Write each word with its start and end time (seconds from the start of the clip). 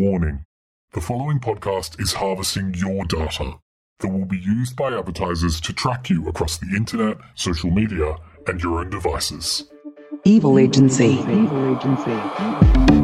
warning 0.00 0.46
the 0.94 1.00
following 1.00 1.38
podcast 1.38 2.00
is 2.00 2.14
harvesting 2.14 2.72
your 2.72 3.04
data 3.04 3.52
that 3.98 4.08
will 4.08 4.24
be 4.24 4.38
used 4.38 4.74
by 4.74 4.96
advertisers 4.96 5.60
to 5.60 5.74
track 5.74 6.08
you 6.08 6.26
across 6.26 6.56
the 6.56 6.74
internet, 6.74 7.18
social 7.34 7.70
media, 7.70 8.16
and 8.46 8.62
your 8.62 8.80
own 8.80 8.88
devices. 8.88 9.70
Evil 10.24 10.58
Agency. 10.58 11.18
Evil 11.28 11.76
Agency. 11.76 12.99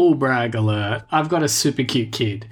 Humble 0.00 0.14
brag 0.14 0.54
alert. 0.54 1.02
I've 1.10 1.28
got 1.28 1.42
a 1.42 1.48
super 1.48 1.84
cute 1.84 2.10
kid, 2.10 2.48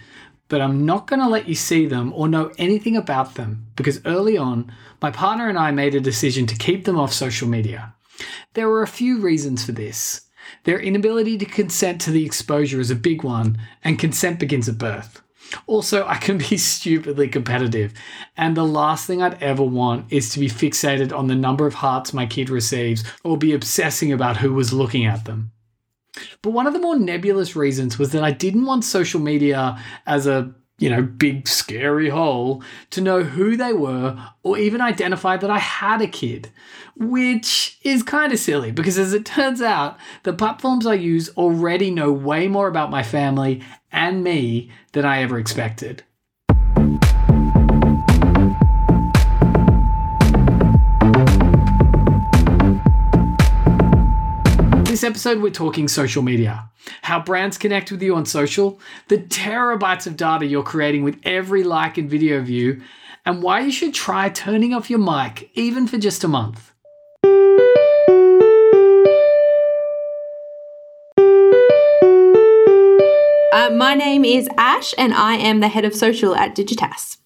but 0.48 0.61
I'm 0.61 0.84
not 0.84 1.06
going 1.06 1.20
to 1.20 1.29
let 1.29 1.48
you 1.48 1.55
see 1.55 1.87
them 1.87 2.12
or 2.12 2.29
know 2.29 2.52
anything 2.59 2.95
about 2.95 3.37
them 3.37 3.69
because 3.75 4.05
early 4.05 4.37
on, 4.37 4.70
my 5.01 5.11
partner 5.11 5.48
and 5.48 5.59
I 5.59 5.70
made 5.70 5.95
a 5.95 6.01
decision 6.01 6.45
to 6.47 6.59
keep 6.59 6.84
them 6.84 6.98
off 6.98 7.11
social 7.11 7.48
media. 7.48 7.95
There 8.53 8.69
were 8.69 8.83
a 8.83 8.87
few 8.87 9.19
reasons 9.19 9.65
for 9.65 9.73
this. 9.73 10.27
Their 10.65 10.79
inability 10.79 11.39
to 11.39 11.47
consent 11.47 12.03
to 12.03 12.11
the 12.11 12.27
exposure 12.27 12.80
is 12.80 12.91
a 12.91 12.95
big 12.95 13.23
one, 13.25 13.56
and 13.83 13.98
consent 13.98 14.39
begins 14.39 14.69
at 14.69 14.77
birth. 14.77 15.23
Also, 15.67 16.06
I 16.06 16.17
can 16.17 16.37
be 16.37 16.56
stupidly 16.59 17.28
competitive, 17.28 17.95
and 18.37 18.55
the 18.55 18.67
last 18.67 19.06
thing 19.06 19.23
I'd 19.23 19.42
ever 19.42 19.62
want 19.62 20.12
is 20.12 20.28
to 20.34 20.39
be 20.39 20.51
fixated 20.51 21.17
on 21.17 21.28
the 21.28 21.34
number 21.34 21.67
of 21.67 21.75
hearts 21.75 22.12
my 22.12 22.27
kid 22.27 22.51
receives 22.51 23.05
or 23.25 23.39
be 23.39 23.55
obsessing 23.55 24.12
about 24.12 24.37
who 24.37 24.53
was 24.53 24.75
looking 24.75 25.06
at 25.06 25.25
them. 25.25 25.53
But 26.42 26.50
one 26.50 26.66
of 26.66 26.72
the 26.72 26.80
more 26.80 26.98
nebulous 26.98 27.56
reasons 27.56 27.98
was 27.98 28.12
that 28.12 28.24
I 28.24 28.30
didn't 28.30 28.66
want 28.66 28.84
social 28.84 29.20
media 29.20 29.82
as 30.06 30.27
a 30.27 30.54
you 30.78 30.88
know, 30.88 31.02
big 31.02 31.48
scary 31.48 32.08
hole 32.08 32.62
to 32.91 33.00
know 33.00 33.25
who 33.25 33.56
they 33.56 33.72
were 33.72 34.16
or 34.44 34.56
even 34.56 34.80
identify 34.80 35.36
that 35.36 35.50
I 35.50 35.58
had 35.58 36.00
a 36.00 36.06
kid, 36.06 36.50
which 36.97 37.78
is 37.83 38.02
kind 38.05 38.33
of 38.33 38.38
silly 38.38 38.70
because 38.70 38.97
as 38.97 39.12
it 39.12 39.27
turns 39.27 39.60
out, 39.60 39.98
the 40.22 40.33
platforms 40.33 40.86
I 40.86 40.94
use 40.94 41.30
already 41.30 41.91
know 41.91 42.12
way 42.12 42.47
more 42.47 42.69
about 42.69 42.91
my 42.91 43.03
family 43.03 43.62
and 43.91 44.22
me 44.22 44.70
than 44.92 45.05
I 45.05 45.22
ever 45.22 45.38
expected. 45.38 46.05
Episode, 55.09 55.41
we're 55.41 55.48
talking 55.48 55.89
social 55.89 56.23
media, 56.23 56.69
how 57.01 57.19
brands 57.19 57.56
connect 57.56 57.91
with 57.91 58.03
you 58.03 58.14
on 58.14 58.27
social, 58.27 58.78
the 59.09 59.17
terabytes 59.17 60.06
of 60.06 60.19
data 60.19 60.45
you're 60.45 60.62
creating 60.62 61.03
with 61.03 61.19
every 61.23 61.65
like 61.65 61.97
and 61.97 62.11
video 62.11 62.42
view, 62.42 62.83
and 63.25 63.42
why 63.42 63.61
you 63.61 63.73
should 63.73 63.95
try 63.95 64.28
turning 64.28 64.75
off 64.75 64.91
your 64.91 64.98
mic, 64.98 65.48
even 65.55 65.87
for 65.87 65.97
just 65.97 66.25
a 66.25 66.28
month. 66.28 66.73
Uh, 73.50 73.70
my 73.75 73.95
name 73.95 74.27
is 74.27 74.47
Ash, 74.59 74.93
and 74.98 75.15
I 75.15 75.37
am 75.37 75.61
the 75.61 75.69
head 75.69 75.87
of 75.87 75.95
social 75.95 76.37
at 76.37 76.55
Digitas. 76.55 77.17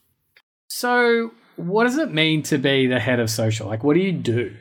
So, 0.68 1.32
what 1.56 1.82
does 1.82 1.98
it 1.98 2.12
mean 2.12 2.44
to 2.44 2.58
be 2.58 2.86
the 2.86 3.00
head 3.00 3.18
of 3.18 3.28
social? 3.28 3.66
Like, 3.66 3.82
what 3.82 3.94
do 3.94 4.00
you 4.00 4.12
do? 4.12 4.54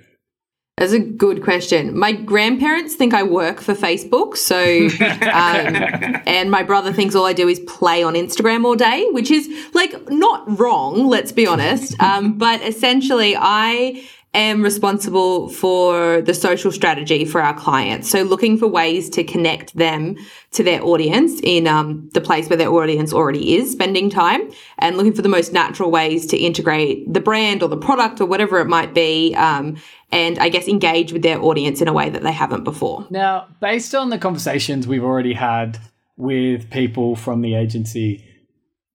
That's 0.77 0.94
a 0.94 1.00
good 1.00 1.44
question. 1.44 1.97
My 1.97 2.11
grandparents 2.11 2.95
think 2.95 3.14
I 3.14 3.23
work 3.23 3.59
for 3.61 3.75
Facebook, 3.75 4.36
so 4.36 4.58
um, 5.28 6.22
and 6.25 6.50
my 6.50 6.63
brother 6.63 6.91
thinks 6.91 7.13
all 7.13 7.25
I 7.25 7.33
do 7.33 7.47
is 7.47 7.59
play 7.61 8.02
on 8.02 8.16
Instagram 8.16 8.66
all 8.66 8.75
day, 8.75 9.08
which 9.11 9.30
is 9.30 9.50
like 9.73 10.09
not 10.09 10.59
wrong. 10.59 11.08
Let's 11.08 11.31
be 11.31 11.45
honest, 11.45 12.02
um, 12.02 12.38
but 12.38 12.61
essentially 12.61 13.35
I 13.38 14.03
am 14.34 14.62
responsible 14.62 15.50
for 15.50 16.22
the 16.22 16.34
social 16.34 16.72
strategy 16.72 17.25
for 17.25 17.41
our 17.41 17.53
clients. 17.53 18.09
So 18.09 18.24
looking 18.24 18.57
for 18.57 18.66
ways 18.66 19.09
to 19.12 19.24
connect 19.24 19.75
them 19.75 20.16
to 20.51 20.63
their 20.63 20.81
audience 20.84 21.41
in 21.44 21.68
um, 21.68 22.09
the 22.13 22.22
place 22.22 22.50
where 22.50 22.56
their 22.56 22.69
audience 22.72 23.12
already 23.12 23.56
is 23.56 23.72
spending 23.72 24.09
time 24.09 24.50
and 24.79 24.95
looking 24.95 25.13
for 25.13 25.22
the 25.22 25.29
most 25.29 25.51
natural 25.51 25.91
ways 25.91 26.25
to 26.28 26.38
integrate 26.38 27.12
the 27.12 27.19
brand 27.19 27.62
or 27.62 27.68
the 27.68 27.78
product 27.78 28.22
or 28.22 28.25
whatever 28.25 28.59
it 28.59 28.68
might 28.68 28.94
be. 28.94 29.35
Um, 29.35 29.75
and 30.11 30.38
I 30.39 30.49
guess 30.49 30.67
engage 30.67 31.13
with 31.13 31.22
their 31.22 31.41
audience 31.41 31.81
in 31.81 31.88
a 31.88 31.94
way 31.94 32.09
that 32.09 32.23
they 32.23 32.31
haven't 32.31 32.63
before. 32.63 33.07
Now, 33.09 33.47
based 33.59 33.95
on 33.95 34.09
the 34.09 34.17
conversations 34.17 34.88
we've 34.88 35.03
already 35.03 35.33
had 35.33 35.79
with 36.17 36.69
people 36.69 37.16
from 37.16 37.41
the 37.41 37.55
agency, 37.55 38.23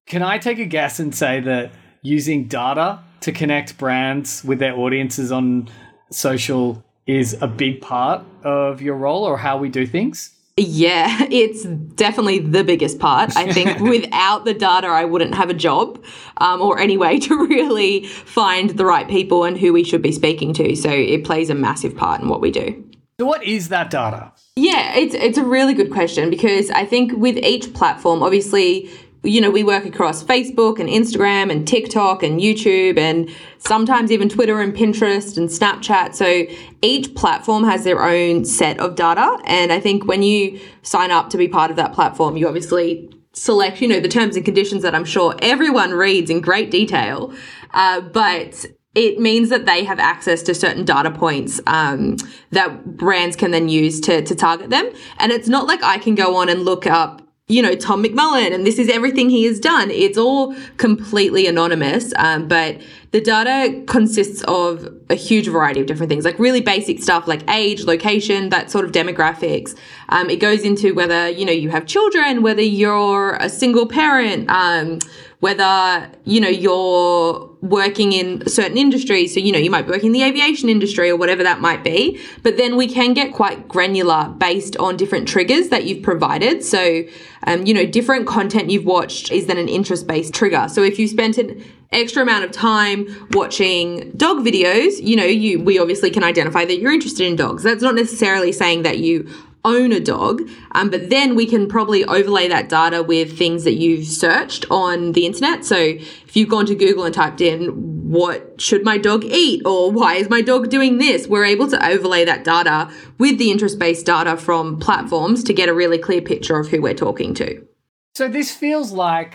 can 0.06 0.22
I 0.22 0.38
take 0.38 0.58
a 0.58 0.66
guess 0.66 0.98
and 0.98 1.14
say 1.14 1.40
that 1.40 1.72
using 2.02 2.44
data 2.44 3.00
to 3.20 3.32
connect 3.32 3.78
brands 3.78 4.44
with 4.44 4.58
their 4.58 4.76
audiences 4.76 5.32
on 5.32 5.68
social 6.10 6.84
is 7.06 7.36
a 7.40 7.46
big 7.46 7.80
part 7.80 8.24
of 8.44 8.82
your 8.82 8.96
role 8.96 9.24
or 9.24 9.38
how 9.38 9.56
we 9.58 9.68
do 9.68 9.86
things? 9.86 10.35
Yeah, 10.58 11.26
it's 11.30 11.64
definitely 11.64 12.38
the 12.38 12.64
biggest 12.64 12.98
part. 12.98 13.36
I 13.36 13.52
think 13.52 13.78
without 13.80 14.44
the 14.44 14.54
data, 14.54 14.86
I 14.86 15.04
wouldn't 15.04 15.34
have 15.34 15.50
a 15.50 15.54
job 15.54 16.02
um, 16.38 16.62
or 16.62 16.78
any 16.78 16.96
way 16.96 17.18
to 17.26 17.46
really 17.46 18.06
find 18.06 18.70
the 18.70 18.84
right 18.84 19.08
people 19.08 19.44
and 19.44 19.58
who 19.58 19.72
we 19.72 19.84
should 19.84 20.02
be 20.02 20.12
speaking 20.12 20.52
to. 20.54 20.74
So 20.74 20.90
it 20.90 21.24
plays 21.24 21.50
a 21.50 21.54
massive 21.54 21.96
part 21.96 22.20
in 22.20 22.28
what 22.28 22.40
we 22.40 22.50
do. 22.50 22.82
So, 23.18 23.24
what 23.24 23.42
is 23.44 23.70
that 23.70 23.88
data? 23.90 24.32
Yeah, 24.56 24.94
it's 24.94 25.14
it's 25.14 25.38
a 25.38 25.44
really 25.44 25.72
good 25.72 25.90
question 25.90 26.28
because 26.28 26.70
I 26.70 26.84
think 26.84 27.12
with 27.12 27.38
each 27.38 27.72
platform, 27.72 28.22
obviously 28.22 28.90
you 29.26 29.40
know, 29.40 29.50
we 29.50 29.64
work 29.64 29.84
across 29.84 30.22
Facebook 30.22 30.78
and 30.78 30.88
Instagram 30.88 31.50
and 31.50 31.66
TikTok 31.66 32.22
and 32.22 32.40
YouTube 32.40 32.98
and 32.98 33.28
sometimes 33.58 34.12
even 34.12 34.28
Twitter 34.28 34.60
and 34.60 34.74
Pinterest 34.74 35.36
and 35.36 35.48
Snapchat. 35.48 36.14
So 36.14 36.46
each 36.82 37.14
platform 37.14 37.64
has 37.64 37.84
their 37.84 38.02
own 38.02 38.44
set 38.44 38.78
of 38.78 38.94
data. 38.94 39.38
And 39.44 39.72
I 39.72 39.80
think 39.80 40.06
when 40.06 40.22
you 40.22 40.60
sign 40.82 41.10
up 41.10 41.30
to 41.30 41.36
be 41.36 41.48
part 41.48 41.70
of 41.70 41.76
that 41.76 41.92
platform, 41.92 42.36
you 42.36 42.46
obviously 42.46 43.10
select, 43.32 43.82
you 43.82 43.88
know, 43.88 44.00
the 44.00 44.08
terms 44.08 44.36
and 44.36 44.44
conditions 44.44 44.82
that 44.82 44.94
I'm 44.94 45.04
sure 45.04 45.34
everyone 45.42 45.90
reads 45.90 46.30
in 46.30 46.40
great 46.40 46.70
detail. 46.70 47.34
Uh, 47.74 48.00
but 48.00 48.64
it 48.94 49.18
means 49.18 49.50
that 49.50 49.66
they 49.66 49.84
have 49.84 49.98
access 49.98 50.42
to 50.42 50.54
certain 50.54 50.84
data 50.84 51.10
points 51.10 51.60
um, 51.66 52.16
that 52.50 52.96
brands 52.96 53.36
can 53.36 53.50
then 53.50 53.68
use 53.68 54.00
to, 54.00 54.22
to 54.22 54.34
target 54.34 54.70
them. 54.70 54.90
And 55.18 55.32
it's 55.32 55.48
not 55.48 55.66
like 55.66 55.82
I 55.82 55.98
can 55.98 56.14
go 56.14 56.36
on 56.36 56.48
and 56.48 56.64
look 56.64 56.86
up 56.86 57.25
you 57.48 57.62
know, 57.62 57.76
Tom 57.76 58.02
McMullen 58.02 58.52
and 58.52 58.66
this 58.66 58.76
is 58.76 58.88
everything 58.88 59.30
he 59.30 59.44
has 59.44 59.60
done. 59.60 59.88
It's 59.92 60.18
all 60.18 60.56
completely 60.78 61.46
anonymous, 61.46 62.12
um, 62.16 62.48
but 62.48 62.80
the 63.12 63.20
data 63.20 63.84
consists 63.86 64.42
of 64.48 64.92
a 65.10 65.14
huge 65.14 65.46
variety 65.46 65.80
of 65.80 65.86
different 65.86 66.10
things, 66.10 66.24
like 66.24 66.40
really 66.40 66.60
basic 66.60 67.00
stuff 67.00 67.28
like 67.28 67.48
age, 67.48 67.84
location, 67.84 68.48
that 68.48 68.68
sort 68.68 68.84
of 68.84 68.90
demographics. 68.90 69.76
Um, 70.08 70.28
it 70.28 70.40
goes 70.40 70.64
into 70.64 70.92
whether, 70.92 71.28
you 71.30 71.44
know, 71.44 71.52
you 71.52 71.70
have 71.70 71.86
children, 71.86 72.42
whether 72.42 72.62
you're 72.62 73.36
a 73.36 73.48
single 73.48 73.86
parent, 73.86 74.50
um, 74.50 74.98
whether, 75.40 76.10
you 76.24 76.40
know, 76.40 76.48
you're 76.48 77.50
working 77.60 78.12
in 78.12 78.46
certain 78.48 78.78
industries. 78.78 79.34
So, 79.34 79.40
you 79.40 79.52
know, 79.52 79.58
you 79.58 79.70
might 79.70 79.82
be 79.82 79.90
working 79.90 80.06
in 80.06 80.12
the 80.12 80.22
aviation 80.22 80.68
industry 80.68 81.10
or 81.10 81.16
whatever 81.16 81.42
that 81.42 81.60
might 81.60 81.84
be. 81.84 82.20
But 82.42 82.56
then 82.56 82.76
we 82.76 82.88
can 82.88 83.12
get 83.12 83.32
quite 83.32 83.68
granular 83.68 84.28
based 84.38 84.76
on 84.78 84.96
different 84.96 85.28
triggers 85.28 85.68
that 85.68 85.84
you've 85.84 86.02
provided. 86.02 86.64
So, 86.64 87.02
um, 87.46 87.66
you 87.66 87.74
know, 87.74 87.84
different 87.84 88.26
content 88.26 88.70
you've 88.70 88.86
watched 88.86 89.30
is 89.30 89.46
then 89.46 89.58
an 89.58 89.68
interest 89.68 90.06
based 90.06 90.32
trigger. 90.32 90.68
So 90.68 90.82
if 90.82 90.98
you 90.98 91.06
spent 91.06 91.36
an 91.38 91.62
extra 91.92 92.22
amount 92.22 92.44
of 92.44 92.52
time 92.52 93.06
watching 93.32 94.12
dog 94.12 94.38
videos, 94.38 95.02
you 95.02 95.16
know, 95.16 95.24
you, 95.24 95.60
we 95.60 95.78
obviously 95.78 96.10
can 96.10 96.24
identify 96.24 96.64
that 96.64 96.78
you're 96.78 96.92
interested 96.92 97.26
in 97.26 97.36
dogs. 97.36 97.62
That's 97.62 97.82
not 97.82 97.94
necessarily 97.94 98.52
saying 98.52 98.82
that 98.82 98.98
you 98.98 99.30
own 99.66 99.92
a 99.92 100.00
dog. 100.00 100.48
Um, 100.72 100.88
but 100.88 101.10
then 101.10 101.34
we 101.34 101.44
can 101.44 101.68
probably 101.68 102.04
overlay 102.04 102.48
that 102.48 102.70
data 102.70 103.02
with 103.02 103.36
things 103.36 103.64
that 103.64 103.74
you've 103.74 104.06
searched 104.06 104.64
on 104.70 105.12
the 105.12 105.26
internet. 105.26 105.64
So 105.64 105.76
if 105.76 106.36
you've 106.36 106.48
gone 106.48 106.64
to 106.66 106.74
Google 106.74 107.04
and 107.04 107.14
typed 107.14 107.40
in, 107.42 107.68
what 108.08 108.60
should 108.60 108.84
my 108.84 108.96
dog 108.96 109.24
eat? 109.24 109.66
Or 109.66 109.90
why 109.90 110.14
is 110.14 110.30
my 110.30 110.40
dog 110.40 110.70
doing 110.70 110.98
this? 110.98 111.26
We're 111.26 111.44
able 111.44 111.68
to 111.68 111.86
overlay 111.86 112.24
that 112.24 112.44
data 112.44 112.90
with 113.18 113.38
the 113.38 113.50
interest 113.50 113.78
based 113.78 114.06
data 114.06 114.36
from 114.36 114.78
platforms 114.78 115.42
to 115.44 115.52
get 115.52 115.68
a 115.68 115.74
really 115.74 115.98
clear 115.98 116.22
picture 116.22 116.58
of 116.58 116.68
who 116.68 116.80
we're 116.80 116.94
talking 116.94 117.34
to. 117.34 117.66
So 118.14 118.28
this 118.28 118.50
feels 118.50 118.92
like 118.92 119.34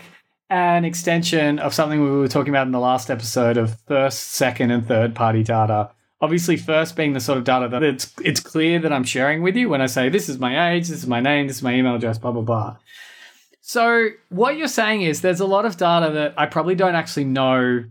an 0.50 0.84
extension 0.84 1.58
of 1.58 1.72
something 1.72 2.02
we 2.02 2.10
were 2.10 2.28
talking 2.28 2.52
about 2.52 2.66
in 2.66 2.72
the 2.72 2.80
last 2.80 3.10
episode 3.10 3.56
of 3.56 3.78
first, 3.86 4.32
second, 4.32 4.70
and 4.70 4.86
third 4.86 5.14
party 5.14 5.42
data 5.42 5.90
obviously 6.22 6.56
first 6.56 6.94
being 6.94 7.12
the 7.12 7.20
sort 7.20 7.36
of 7.36 7.44
data 7.44 7.68
that 7.68 7.82
it's 7.82 8.14
it's 8.24 8.40
clear 8.40 8.78
that 8.78 8.92
I'm 8.92 9.04
sharing 9.04 9.42
with 9.42 9.56
you 9.56 9.68
when 9.68 9.82
I 9.82 9.86
say 9.86 10.08
this 10.08 10.28
is 10.28 10.38
my 10.38 10.72
age, 10.72 10.88
this 10.88 10.98
is 10.98 11.06
my 11.06 11.20
name, 11.20 11.48
this 11.48 11.56
is 11.56 11.62
my 11.62 11.74
email 11.74 11.96
address, 11.96 12.16
blah 12.16 12.30
blah 12.30 12.42
blah. 12.42 12.76
So 13.60 14.08
what 14.28 14.56
you're 14.56 14.68
saying 14.68 15.02
is 15.02 15.20
there's 15.20 15.40
a 15.40 15.46
lot 15.46 15.66
of 15.66 15.76
data 15.76 16.12
that 16.12 16.34
I 16.36 16.46
probably 16.46 16.76
don't 16.76 16.94
actually 16.94 17.24
know 17.24 17.84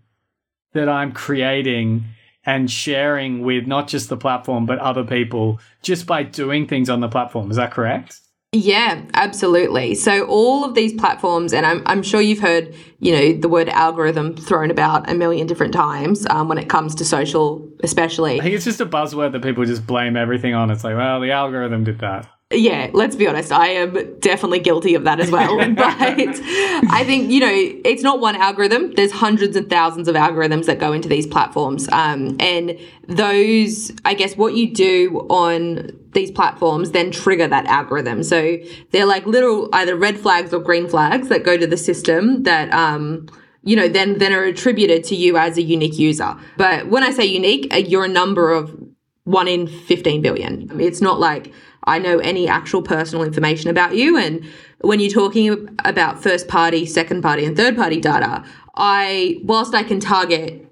that 0.73 0.89
I'm 0.89 1.11
creating 1.11 2.05
and 2.45 2.71
sharing 2.71 3.41
with 3.41 3.67
not 3.67 3.87
just 3.87 4.09
the 4.09 4.17
platform 4.17 4.65
but 4.65 4.79
other 4.79 5.03
people 5.03 5.59
just 5.83 6.07
by 6.07 6.23
doing 6.23 6.67
things 6.67 6.89
on 6.89 7.01
the 7.01 7.09
platform. 7.09 7.51
Is 7.51 7.57
that 7.57 7.71
correct? 7.71 8.19
Yeah, 8.53 9.03
absolutely. 9.13 9.95
So 9.95 10.25
all 10.25 10.65
of 10.65 10.75
these 10.75 10.91
platforms, 10.93 11.53
and 11.53 11.65
I'm, 11.65 11.81
I'm 11.85 12.03
sure 12.03 12.19
you've 12.19 12.39
heard, 12.39 12.75
you 12.99 13.13
know, 13.13 13.39
the 13.39 13.47
word 13.47 13.69
algorithm 13.69 14.35
thrown 14.35 14.69
about 14.69 15.09
a 15.09 15.13
million 15.13 15.47
different 15.47 15.73
times 15.73 16.27
um, 16.29 16.49
when 16.49 16.57
it 16.57 16.67
comes 16.67 16.93
to 16.95 17.05
social, 17.05 17.71
especially. 17.81 18.41
I 18.41 18.43
think 18.43 18.55
it's 18.55 18.65
just 18.65 18.81
a 18.81 18.85
buzzword 18.85 19.31
that 19.31 19.41
people 19.41 19.63
just 19.63 19.87
blame 19.87 20.17
everything 20.17 20.53
on. 20.53 20.69
It's 20.69 20.83
like, 20.83 20.97
well, 20.97 21.21
the 21.21 21.31
algorithm 21.31 21.85
did 21.85 21.99
that. 21.99 22.27
Yeah, 22.51 22.89
let's 22.93 23.15
be 23.15 23.27
honest. 23.27 23.51
I 23.51 23.67
am 23.67 24.19
definitely 24.19 24.59
guilty 24.59 24.95
of 24.95 25.03
that 25.05 25.19
as 25.19 25.31
well. 25.31 25.57
but 25.75 25.85
I 25.99 27.03
think, 27.05 27.31
you 27.31 27.39
know, 27.39 27.51
it's 27.51 28.03
not 28.03 28.19
one 28.19 28.35
algorithm. 28.35 28.93
There's 28.93 29.11
hundreds 29.11 29.55
and 29.55 29.69
thousands 29.69 30.07
of 30.07 30.15
algorithms 30.15 30.65
that 30.65 30.79
go 30.79 30.91
into 30.93 31.07
these 31.07 31.25
platforms. 31.27 31.87
Um, 31.91 32.35
and 32.39 32.77
those, 33.07 33.91
I 34.05 34.13
guess, 34.13 34.35
what 34.35 34.55
you 34.55 34.73
do 34.73 35.25
on 35.29 35.97
these 36.13 36.31
platforms 36.31 36.91
then 36.91 37.11
trigger 37.11 37.47
that 37.47 37.65
algorithm. 37.67 38.23
So 38.23 38.57
they're 38.91 39.05
like 39.05 39.25
little 39.25 39.69
either 39.73 39.95
red 39.95 40.19
flags 40.19 40.53
or 40.53 40.59
green 40.59 40.89
flags 40.89 41.29
that 41.29 41.43
go 41.43 41.57
to 41.57 41.65
the 41.65 41.77
system 41.77 42.43
that, 42.43 42.71
um, 42.73 43.27
you 43.63 43.75
know, 43.75 43.87
then, 43.87 44.17
then 44.17 44.33
are 44.33 44.43
attributed 44.43 45.03
to 45.05 45.15
you 45.15 45.37
as 45.37 45.57
a 45.57 45.61
unique 45.61 45.97
user. 45.97 46.35
But 46.57 46.87
when 46.87 47.03
I 47.03 47.11
say 47.11 47.25
unique, 47.25 47.73
uh, 47.73 47.77
you're 47.77 48.03
a 48.03 48.09
number 48.09 48.51
of 48.51 48.77
one 49.23 49.47
in 49.47 49.67
15 49.67 50.21
billion. 50.21 50.79
It's 50.81 50.99
not 50.99 51.19
like, 51.19 51.53
I 51.83 51.99
know 51.99 52.19
any 52.19 52.47
actual 52.47 52.81
personal 52.81 53.23
information 53.23 53.69
about 53.69 53.95
you. 53.95 54.17
And 54.17 54.45
when 54.81 54.99
you're 54.99 55.11
talking 55.11 55.77
about 55.83 56.21
first 56.21 56.47
party, 56.47 56.85
second 56.85 57.21
party, 57.21 57.45
and 57.45 57.55
third 57.55 57.75
party 57.75 57.99
data, 57.99 58.43
I, 58.75 59.39
whilst 59.43 59.73
I 59.73 59.83
can 59.83 59.99
target, 59.99 60.67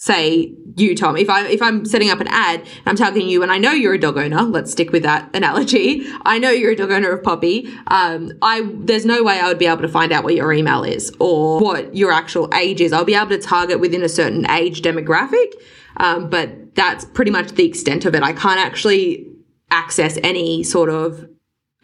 say 0.00 0.54
you, 0.76 0.94
Tom, 0.94 1.16
if 1.16 1.28
I 1.28 1.48
if 1.48 1.60
I'm 1.60 1.84
setting 1.84 2.08
up 2.08 2.20
an 2.20 2.28
ad 2.28 2.60
and 2.60 2.86
I'm 2.86 2.96
targeting 2.96 3.28
you, 3.28 3.42
and 3.42 3.50
I 3.50 3.58
know 3.58 3.72
you're 3.72 3.94
a 3.94 3.98
dog 3.98 4.16
owner, 4.16 4.42
let's 4.42 4.70
stick 4.70 4.92
with 4.92 5.02
that 5.02 5.28
analogy. 5.34 6.06
I 6.22 6.38
know 6.38 6.50
you're 6.50 6.70
a 6.70 6.76
dog 6.76 6.92
owner 6.92 7.10
of 7.10 7.24
Poppy. 7.24 7.68
Um, 7.88 8.32
I 8.40 8.62
there's 8.74 9.04
no 9.04 9.24
way 9.24 9.40
I 9.40 9.48
would 9.48 9.58
be 9.58 9.66
able 9.66 9.82
to 9.82 9.88
find 9.88 10.12
out 10.12 10.22
what 10.22 10.36
your 10.36 10.52
email 10.52 10.84
is 10.84 11.12
or 11.18 11.60
what 11.60 11.96
your 11.96 12.12
actual 12.12 12.48
age 12.54 12.80
is. 12.80 12.92
I'll 12.92 13.04
be 13.04 13.16
able 13.16 13.30
to 13.30 13.38
target 13.38 13.80
within 13.80 14.02
a 14.02 14.08
certain 14.08 14.48
age 14.50 14.82
demographic. 14.82 15.52
Um, 15.96 16.30
but 16.30 16.76
that's 16.76 17.04
pretty 17.04 17.32
much 17.32 17.52
the 17.52 17.66
extent 17.66 18.04
of 18.04 18.14
it. 18.14 18.22
I 18.22 18.32
can't 18.32 18.60
actually 18.60 19.26
access 19.70 20.18
any 20.22 20.62
sort 20.62 20.90
of 20.90 21.28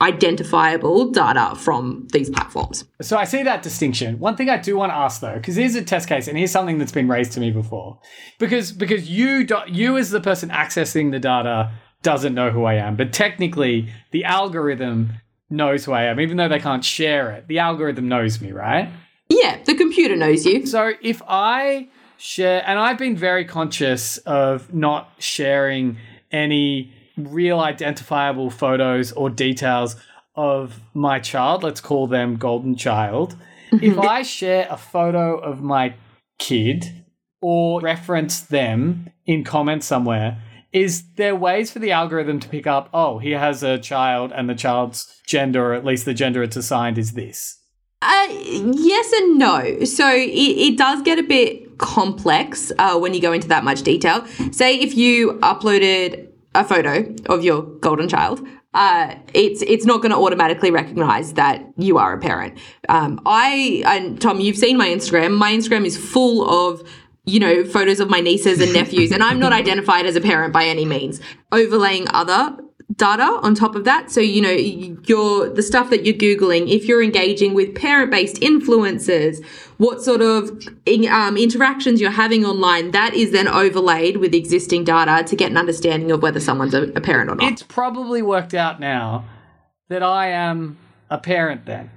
identifiable 0.01 1.11
data 1.11 1.55
from 1.57 2.07
these 2.13 2.29
platforms. 2.29 2.85
So 3.01 3.17
I 3.17 3.25
see 3.25 3.43
that 3.45 3.63
distinction. 3.63 4.19
One 4.19 4.37
thing 4.37 4.51
I 4.51 4.57
do 4.57 4.77
want 4.77 4.91
to 4.91 4.97
ask 4.97 5.21
though, 5.21 5.35
because 5.35 5.57
here's 5.57 5.75
a 5.77 5.85
test 5.85 6.09
case, 6.09 6.27
and 6.27 6.37
here's 6.37 6.51
something 6.51 6.79
that's 6.79 6.93
been 6.93 7.09
raised 7.09 7.33
to 7.33 7.41
me 7.41 7.51
before, 7.51 8.01
because 8.39 8.73
because 8.73 9.09
you 9.09 9.45
do, 9.45 9.59
you 9.69 9.97
as 9.97 10.11
the 10.11 10.21
person 10.21 10.51
accessing 10.51 11.13
the 11.13 11.21
data 11.21 11.73
doesn't 12.03 12.35
know 12.35 12.51
who 12.51 12.65
I 12.65 12.75
am, 12.75 12.97
but 12.97 13.13
technically 13.13 13.89
the 14.11 14.25
algorithm 14.25 15.13
knows 15.49 15.85
who 15.85 15.93
I 15.93 16.05
am, 16.05 16.21
even 16.21 16.37
though 16.37 16.49
they 16.49 16.59
can't 16.59 16.85
share 16.85 17.31
it. 17.33 17.47
The 17.47 17.61
algorithm 17.61 18.09
knows 18.09 18.41
me, 18.41 18.53
right? 18.53 18.91
Yeah, 19.29 19.63
the 19.65 19.75
computer 19.75 20.17
knows 20.17 20.45
you. 20.45 20.67
So 20.67 20.93
if 21.01 21.23
I 21.27 21.89
share, 22.19 22.63
and 22.67 22.79
I've 22.79 22.99
been 22.99 23.17
very 23.17 23.45
conscious 23.45 24.19
of 24.19 24.75
not 24.75 25.13
sharing 25.19 25.99
any 26.31 26.93
real 27.16 27.61
identifiable 27.61 28.50
photos 28.50 29.12
or 29.12 29.31
details 29.31 29.96
of 30.34 30.81
my 30.94 31.20
child, 31.20 31.62
let's 31.62 31.81
call 31.81 32.06
them 32.06 32.37
golden 32.37 32.76
child, 32.76 33.37
if 33.72 33.99
I 33.99 34.22
share 34.22 34.66
a 34.70 34.76
photo 34.76 35.38
of 35.38 35.62
my 35.62 35.94
kid 36.38 37.05
or 37.40 37.81
reference 37.81 38.40
them 38.40 39.11
in 39.26 39.44
comments 39.44 39.87
somewhere, 39.87 40.43
is 40.72 41.05
there 41.16 41.37
ways 41.37 41.70
for 41.70 41.78
the 41.78 41.93
algorithm 41.93 42.40
to 42.40 42.49
pick 42.49 42.66
up, 42.66 42.88
oh, 42.93 43.19
he 43.19 43.31
has 43.32 43.62
a 43.62 43.78
child 43.78 44.32
and 44.34 44.49
the 44.49 44.55
child's 44.55 45.20
gender, 45.26 45.70
or 45.70 45.75
at 45.75 45.84
least 45.84 46.05
the 46.05 46.14
gender 46.14 46.43
it's 46.43 46.56
assigned, 46.56 46.99
is 46.99 47.12
this? 47.12 47.61
Uh, 48.02 48.26
yes 48.28 49.12
and 49.12 49.38
no. 49.38 49.84
So 49.84 50.12
it, 50.12 50.28
it 50.28 50.76
does 50.76 51.02
get 51.02 51.19
a 51.19 51.22
bit 51.22 51.78
complex 51.78 52.72
uh, 52.78 52.99
when 52.99 53.14
you 53.14 53.20
go 53.20 53.32
into 53.32 53.49
that 53.49 53.64
much 53.64 53.82
detail. 53.82 54.26
Say 54.50 54.78
if 54.78 54.94
you 54.96 55.34
uploaded 55.43 56.28
a 56.55 56.65
photo 56.65 57.15
of 57.27 57.45
your 57.45 57.62
golden 57.62 58.09
child, 58.09 58.47
uh, 58.75 59.15
it's 59.33 59.62
it's 59.62 59.87
not 59.87 60.03
going 60.03 60.11
to 60.11 60.19
automatically 60.19 60.71
recognize 60.71 61.35
that 61.35 61.65
you 61.77 61.99
are 61.99 62.12
a 62.12 62.19
parent. 62.19 62.59
Um, 62.89 63.21
I 63.25 63.83
and 63.87 64.21
Tom, 64.21 64.41
you've 64.41 64.56
seen 64.56 64.77
my 64.77 64.89
Instagram. 64.89 65.37
My 65.37 65.53
Instagram 65.53 65.87
is 65.87 65.97
full 65.97 66.49
of 66.49 66.83
you 67.25 67.39
know 67.39 67.65
photos 67.65 68.01
of 68.01 68.11
my 68.11 68.21
nieces 68.21 68.61
and 68.61 68.73
nephews, 68.73 69.12
and 69.12 69.23
I'm 69.23 69.39
not 69.39 69.53
identified 69.62 70.06
as 70.06 70.17
a 70.17 70.21
parent 70.21 70.53
by 70.53 70.65
any 70.65 70.85
means. 70.85 71.21
Overlaying 71.53 72.06
other 72.11 72.57
data 72.97 73.41
on 73.43 73.55
top 73.55 73.75
of 73.75 73.85
that. 73.85 74.11
So, 74.11 74.21
you 74.21 74.41
know, 74.41 74.50
your 74.50 75.49
the 75.49 75.62
stuff 75.62 75.91
that 75.91 76.05
you're 76.05 76.15
Googling, 76.15 76.71
if 76.71 76.87
you're 76.87 77.03
engaging 77.03 77.55
with 77.55 77.75
parent 77.75 78.11
based 78.11 78.37
influencers, 78.37 79.45
what 79.85 80.03
sort 80.03 80.23
of 80.23 80.51
um, 81.11 81.37
interactions 81.37 82.01
you're 82.01 82.11
having 82.11 82.45
online, 82.45 82.93
that 82.93 83.13
is 83.13 83.33
then 83.33 83.47
overlaid 83.47 84.17
with 84.17 84.33
existing 84.35 84.83
data 84.85 85.23
to 85.25 85.37
get 85.37 85.51
an 85.51 85.59
understanding 85.59 86.11
of 86.11 86.23
whether 86.23 86.41
someone's 86.41 86.73
a, 86.73 86.85
a 86.95 87.01
parent 87.01 87.31
or 87.31 87.35
not. 87.35 87.53
It's 87.53 87.63
probably 87.63 88.23
worked 88.23 88.55
out 88.55 88.81
now 88.81 89.27
that 89.91 90.03
I 90.03 90.31
am 90.31 90.79
a 91.11 91.19
parent 91.19 91.67
then. 91.67 91.91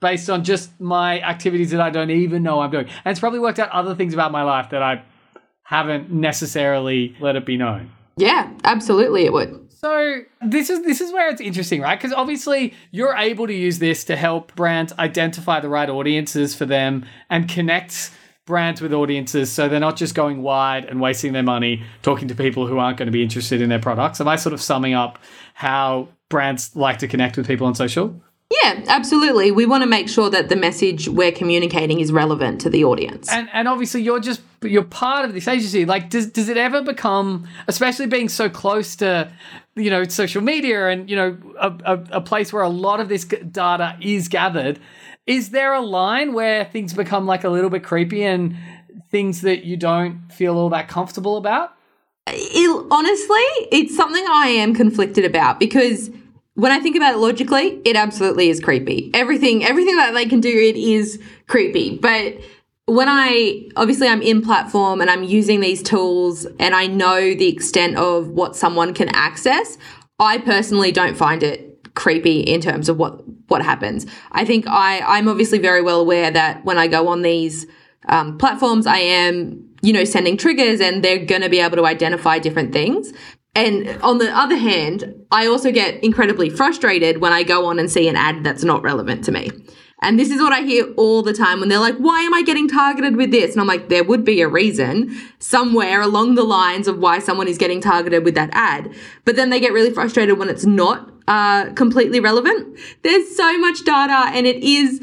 Based 0.00 0.28
on 0.28 0.44
just 0.44 0.78
my 0.80 1.20
activities 1.20 1.70
that 1.70 1.80
I 1.80 1.90
don't 1.90 2.10
even 2.10 2.42
know 2.42 2.60
I'm 2.60 2.70
doing. 2.70 2.86
And 3.04 3.10
it's 3.10 3.20
probably 3.20 3.38
worked 3.38 3.58
out 3.58 3.70
other 3.70 3.94
things 3.94 4.14
about 4.14 4.32
my 4.32 4.42
life 4.42 4.70
that 4.70 4.82
I 4.82 5.02
haven't 5.62 6.10
necessarily 6.10 7.16
let 7.20 7.36
it 7.36 7.46
be 7.46 7.56
known. 7.56 7.90
Yeah, 8.16 8.52
absolutely 8.64 9.24
it 9.24 9.32
would. 9.32 9.63
So 9.74 10.22
this 10.40 10.70
is 10.70 10.82
this 10.82 11.00
is 11.00 11.12
where 11.12 11.28
it's 11.28 11.40
interesting, 11.40 11.80
right? 11.80 11.98
Because 11.98 12.12
obviously 12.12 12.74
you're 12.90 13.16
able 13.16 13.46
to 13.46 13.54
use 13.54 13.78
this 13.78 14.04
to 14.04 14.16
help 14.16 14.54
brands 14.54 14.92
identify 14.98 15.60
the 15.60 15.68
right 15.68 15.88
audiences 15.88 16.54
for 16.54 16.66
them 16.66 17.04
and 17.30 17.48
connect 17.48 18.10
brands 18.46 18.80
with 18.80 18.92
audiences 18.92 19.50
so 19.50 19.68
they're 19.68 19.80
not 19.80 19.96
just 19.96 20.14
going 20.14 20.42
wide 20.42 20.84
and 20.84 21.00
wasting 21.00 21.32
their 21.32 21.42
money 21.42 21.82
talking 22.02 22.28
to 22.28 22.34
people 22.34 22.66
who 22.66 22.78
aren't 22.78 22.98
going 22.98 23.06
to 23.06 23.12
be 23.12 23.22
interested 23.22 23.62
in 23.62 23.70
their 23.70 23.78
products. 23.78 24.20
Am 24.20 24.28
I 24.28 24.36
sort 24.36 24.52
of 24.52 24.60
summing 24.60 24.92
up 24.92 25.18
how 25.54 26.08
brands 26.28 26.76
like 26.76 26.98
to 26.98 27.08
connect 27.08 27.36
with 27.36 27.46
people 27.46 27.66
on 27.66 27.74
social? 27.74 28.20
Yeah, 28.50 28.84
absolutely. 28.88 29.50
We 29.50 29.66
want 29.66 29.82
to 29.82 29.88
make 29.88 30.08
sure 30.08 30.30
that 30.30 30.48
the 30.48 30.56
message 30.56 31.08
we're 31.08 31.32
communicating 31.32 32.00
is 32.00 32.12
relevant 32.12 32.60
to 32.62 32.70
the 32.70 32.84
audience. 32.84 33.30
And 33.30 33.48
and 33.52 33.68
obviously 33.68 34.02
you're 34.02 34.20
just 34.20 34.40
you're 34.62 34.84
part 34.84 35.24
of 35.24 35.34
this 35.34 35.48
agency. 35.48 35.84
Like 35.84 36.10
does 36.10 36.26
does 36.26 36.48
it 36.48 36.56
ever 36.56 36.82
become 36.82 37.48
especially 37.66 38.06
being 38.06 38.28
so 38.28 38.48
close 38.48 38.96
to 38.96 39.30
you 39.74 39.90
know 39.90 40.04
social 40.04 40.42
media 40.42 40.88
and 40.88 41.10
you 41.10 41.16
know 41.16 41.36
a, 41.60 41.72
a, 41.84 42.04
a 42.12 42.20
place 42.20 42.52
where 42.52 42.62
a 42.62 42.68
lot 42.68 43.00
of 43.00 43.08
this 43.08 43.24
data 43.24 43.96
is 44.00 44.28
gathered 44.28 44.78
is 45.26 45.50
there 45.50 45.72
a 45.72 45.80
line 45.80 46.34
where 46.34 46.64
things 46.66 46.92
become 46.92 47.26
like 47.26 47.44
a 47.44 47.48
little 47.48 47.70
bit 47.70 47.82
creepy 47.82 48.24
and 48.24 48.56
things 49.10 49.40
that 49.40 49.64
you 49.64 49.76
don't 49.76 50.30
feel 50.30 50.56
all 50.56 50.68
that 50.70 50.88
comfortable 50.88 51.36
about? 51.36 51.72
It, 52.26 52.86
honestly, 52.90 53.68
it's 53.72 53.96
something 53.96 54.24
I 54.28 54.48
am 54.48 54.74
conflicted 54.74 55.24
about 55.24 55.58
because 55.58 56.10
when 56.54 56.70
I 56.70 56.78
think 56.80 56.96
about 56.96 57.14
it 57.14 57.18
logically, 57.18 57.80
it 57.84 57.96
absolutely 57.96 58.48
is 58.48 58.60
creepy. 58.60 59.10
Everything, 59.12 59.64
everything 59.64 59.96
that 59.96 60.12
they 60.12 60.26
can 60.26 60.40
do, 60.40 60.48
it 60.48 60.76
is 60.76 61.20
creepy. 61.48 61.98
But 61.98 62.38
when 62.86 63.08
I 63.08 63.68
obviously 63.76 64.08
I'm 64.08 64.22
in 64.22 64.42
platform 64.42 65.00
and 65.00 65.10
I'm 65.10 65.24
using 65.24 65.60
these 65.60 65.82
tools 65.82 66.46
and 66.58 66.74
I 66.74 66.86
know 66.86 67.34
the 67.34 67.48
extent 67.48 67.96
of 67.96 68.28
what 68.28 68.56
someone 68.56 68.94
can 68.94 69.08
access, 69.14 69.78
I 70.18 70.38
personally 70.38 70.92
don't 70.92 71.16
find 71.16 71.42
it 71.42 71.70
creepy 71.94 72.40
in 72.40 72.60
terms 72.60 72.88
of 72.88 72.98
what 72.98 73.22
what 73.48 73.62
happens. 73.62 74.06
I 74.32 74.44
think 74.44 74.66
I 74.68 75.00
I'm 75.00 75.28
obviously 75.28 75.58
very 75.58 75.82
well 75.82 76.00
aware 76.00 76.30
that 76.30 76.64
when 76.64 76.78
I 76.78 76.86
go 76.86 77.08
on 77.08 77.22
these 77.22 77.66
um, 78.08 78.38
platforms, 78.38 78.86
I 78.86 78.98
am 78.98 79.64
you 79.82 79.92
know 79.92 80.04
sending 80.04 80.36
triggers 80.36 80.80
and 80.80 81.02
they're 81.02 81.24
going 81.24 81.42
to 81.42 81.48
be 81.48 81.60
able 81.60 81.76
to 81.76 81.86
identify 81.86 82.38
different 82.38 82.72
things. 82.72 83.12
And 83.54 83.88
on 84.02 84.18
the 84.18 84.36
other 84.36 84.56
hand, 84.56 85.14
I 85.30 85.46
also 85.46 85.70
get 85.70 86.02
incredibly 86.02 86.50
frustrated 86.50 87.20
when 87.20 87.32
I 87.32 87.44
go 87.44 87.66
on 87.66 87.78
and 87.78 87.90
see 87.90 88.08
an 88.08 88.16
ad 88.16 88.42
that's 88.42 88.64
not 88.64 88.82
relevant 88.82 89.24
to 89.24 89.32
me. 89.32 89.50
And 90.02 90.18
this 90.18 90.30
is 90.30 90.40
what 90.40 90.52
I 90.52 90.60
hear 90.60 90.92
all 90.96 91.22
the 91.22 91.32
time 91.32 91.60
when 91.60 91.68
they're 91.68 91.78
like, 91.78 91.96
why 91.96 92.20
am 92.22 92.34
I 92.34 92.42
getting 92.42 92.68
targeted 92.68 93.16
with 93.16 93.30
this? 93.30 93.52
And 93.52 93.60
I'm 93.60 93.66
like, 93.66 93.88
there 93.88 94.04
would 94.04 94.24
be 94.24 94.42
a 94.42 94.48
reason 94.48 95.16
somewhere 95.38 96.02
along 96.02 96.34
the 96.34 96.42
lines 96.42 96.88
of 96.88 96.98
why 96.98 97.20
someone 97.20 97.48
is 97.48 97.56
getting 97.56 97.80
targeted 97.80 98.24
with 98.24 98.34
that 98.34 98.50
ad. 98.52 98.92
But 99.24 99.36
then 99.36 99.48
they 99.48 99.60
get 99.60 99.72
really 99.72 99.92
frustrated 99.92 100.38
when 100.38 100.50
it's 100.50 100.66
not 100.66 101.10
uh, 101.26 101.72
completely 101.72 102.20
relevant. 102.20 102.78
There's 103.02 103.34
so 103.34 103.56
much 103.58 103.84
data 103.84 104.30
and 104.36 104.46
it 104.46 104.62
is, 104.62 105.00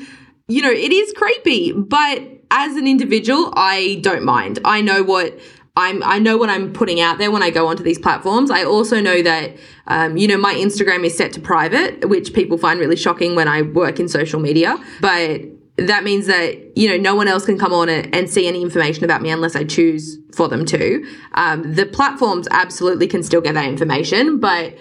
you 0.48 0.62
know, 0.62 0.72
it 0.72 0.91
is 0.91 1.12
creepy. 1.13 1.72
But 1.72 2.22
as 2.51 2.75
an 2.75 2.86
individual, 2.86 3.51
I 3.55 4.00
don't 4.01 4.24
mind. 4.24 4.60
I 4.63 4.81
know 4.81 5.01
what 5.01 5.39
I'm, 5.75 6.03
I 6.03 6.19
know 6.19 6.37
what 6.37 6.49
I'm 6.49 6.73
putting 6.73 6.99
out 6.99 7.17
there 7.17 7.31
when 7.31 7.41
I 7.41 7.49
go 7.49 7.67
onto 7.67 7.83
these 7.83 7.97
platforms. 7.97 8.51
I 8.51 8.63
also 8.63 8.99
know 8.99 9.21
that, 9.21 9.55
um, 9.87 10.17
you 10.17 10.27
know, 10.27 10.37
my 10.37 10.53
Instagram 10.53 11.05
is 11.05 11.15
set 11.15 11.31
to 11.33 11.39
private, 11.39 12.09
which 12.09 12.33
people 12.33 12.57
find 12.57 12.79
really 12.79 12.97
shocking 12.97 13.35
when 13.35 13.47
I 13.47 13.61
work 13.61 13.99
in 13.99 14.09
social 14.09 14.39
media. 14.39 14.77
But 14.99 15.41
that 15.77 16.03
means 16.03 16.27
that, 16.27 16.77
you 16.77 16.89
know, 16.89 16.97
no 16.97 17.15
one 17.15 17.29
else 17.29 17.45
can 17.45 17.57
come 17.57 17.71
on 17.71 17.87
and 17.87 18.29
see 18.29 18.47
any 18.47 18.61
information 18.61 19.05
about 19.05 19.21
me 19.21 19.29
unless 19.29 19.55
I 19.55 19.63
choose 19.63 20.17
for 20.35 20.49
them 20.49 20.65
to. 20.65 21.05
Um, 21.35 21.73
the 21.73 21.85
platforms 21.85 22.47
absolutely 22.51 23.07
can 23.07 23.23
still 23.23 23.41
get 23.41 23.53
that 23.53 23.65
information, 23.65 24.39
but 24.39 24.75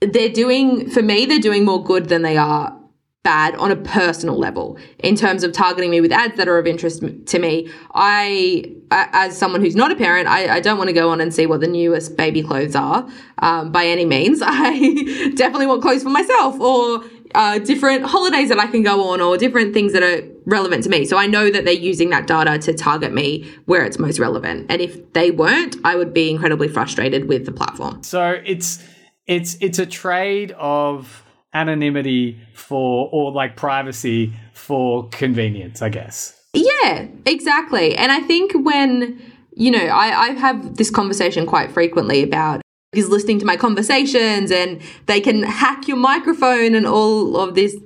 they're 0.00 0.28
doing 0.28 0.90
for 0.90 1.02
me 1.02 1.24
they're 1.24 1.38
doing 1.38 1.64
more 1.64 1.82
good 1.82 2.10
than 2.10 2.20
they 2.20 2.36
are 2.36 2.78
bad 3.26 3.56
on 3.56 3.72
a 3.72 3.76
personal 3.76 4.38
level. 4.38 4.78
In 5.00 5.16
terms 5.16 5.42
of 5.42 5.52
targeting 5.52 5.90
me 5.90 6.00
with 6.00 6.12
ads 6.12 6.36
that 6.36 6.46
are 6.46 6.58
of 6.58 6.66
interest 6.68 7.02
to 7.26 7.38
me 7.40 7.68
I, 7.92 8.72
as 8.92 9.36
someone 9.36 9.60
who's 9.62 9.74
not 9.74 9.90
a 9.90 9.96
parent 9.96 10.28
i, 10.28 10.56
I 10.56 10.60
don't 10.60 10.78
want 10.78 10.86
to 10.90 10.94
go 10.94 11.10
on 11.10 11.20
and 11.20 11.34
see 11.34 11.44
what 11.44 11.60
the 11.60 11.66
newest 11.66 12.16
baby 12.16 12.40
clothes 12.40 12.76
are. 12.76 13.08
Um, 13.38 13.72
by 13.72 13.84
any 13.86 14.04
means 14.04 14.38
i 14.44 15.32
definitely 15.34 15.66
want 15.66 15.82
clothes 15.82 16.04
for 16.04 16.10
myself 16.10 16.60
or 16.60 17.02
uh, 17.34 17.58
different 17.58 18.04
holidays 18.04 18.48
that 18.48 18.60
i 18.60 18.68
can 18.68 18.84
go 18.84 19.08
on 19.10 19.20
or 19.20 19.36
different 19.36 19.74
things 19.74 19.92
that 19.92 20.04
are 20.04 20.22
relevant 20.44 20.84
to 20.84 20.88
me. 20.88 21.04
So 21.04 21.16
i 21.16 21.26
know 21.26 21.50
that 21.50 21.64
they're 21.64 21.74
using 21.92 22.10
that 22.10 22.28
data 22.28 22.60
to 22.60 22.74
target 22.74 23.12
me 23.12 23.52
where 23.64 23.84
it's 23.84 23.98
most 23.98 24.20
relevant. 24.20 24.66
And 24.70 24.80
if 24.80 25.12
they 25.14 25.32
weren't 25.32 25.74
i 25.82 25.96
would 25.96 26.14
be 26.14 26.30
incredibly 26.30 26.68
frustrated 26.68 27.28
with 27.28 27.44
the 27.44 27.52
platform. 27.52 28.04
So 28.04 28.40
it's 28.44 28.84
it's 29.26 29.56
it's 29.60 29.80
a 29.80 29.86
trade 29.86 30.52
of 30.52 31.25
anonymity 31.56 32.38
for 32.52 33.08
or 33.12 33.32
like 33.32 33.56
privacy 33.56 34.32
for 34.52 35.08
convenience, 35.08 35.80
I 35.82 35.88
guess. 35.88 36.38
Yeah, 36.52 37.06
exactly. 37.24 37.96
And 37.96 38.12
I 38.12 38.20
think 38.20 38.52
when, 38.54 39.20
you 39.54 39.70
know, 39.70 39.86
I, 39.86 40.06
I 40.20 40.28
have 40.30 40.76
this 40.76 40.90
conversation 40.90 41.46
quite 41.46 41.70
frequently 41.72 42.22
about 42.22 42.60
is 42.92 43.08
listening 43.08 43.38
to 43.40 43.46
my 43.46 43.56
conversations 43.56 44.50
and 44.50 44.80
they 45.06 45.20
can 45.20 45.42
hack 45.42 45.88
your 45.88 45.96
microphone 45.96 46.74
and 46.74 46.86
all 46.86 47.36
of 47.36 47.54
this 47.54 47.76